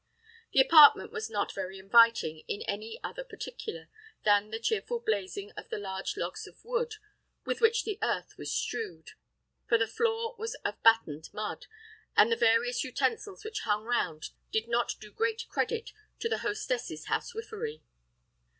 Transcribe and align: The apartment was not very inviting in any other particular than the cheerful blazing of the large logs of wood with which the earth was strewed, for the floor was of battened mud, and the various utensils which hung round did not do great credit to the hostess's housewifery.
The 0.51 0.59
apartment 0.59 1.11
was 1.11 1.29
not 1.29 1.53
very 1.53 1.77
inviting 1.77 2.39
in 2.47 2.63
any 2.63 2.99
other 3.03 3.23
particular 3.23 3.87
than 4.25 4.49
the 4.49 4.57
cheerful 4.57 4.99
blazing 4.99 5.51
of 5.51 5.69
the 5.69 5.77
large 5.77 6.17
logs 6.17 6.47
of 6.47 6.65
wood 6.65 6.95
with 7.45 7.61
which 7.61 7.83
the 7.83 7.99
earth 8.01 8.35
was 8.35 8.51
strewed, 8.51 9.11
for 9.69 9.77
the 9.77 9.85
floor 9.85 10.35
was 10.39 10.55
of 10.65 10.81
battened 10.81 11.31
mud, 11.35 11.67
and 12.17 12.31
the 12.31 12.35
various 12.35 12.83
utensils 12.83 13.43
which 13.45 13.59
hung 13.59 13.83
round 13.83 14.31
did 14.51 14.67
not 14.67 14.93
do 14.99 15.11
great 15.11 15.47
credit 15.49 15.91
to 16.17 16.27
the 16.27 16.39
hostess's 16.39 17.05
housewifery. 17.05 17.83